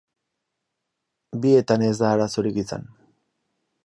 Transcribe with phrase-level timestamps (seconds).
[1.43, 2.89] Bietan ez da arazorik izan.